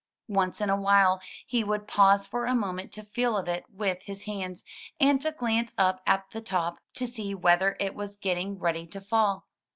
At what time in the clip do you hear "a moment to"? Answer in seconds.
2.47-3.03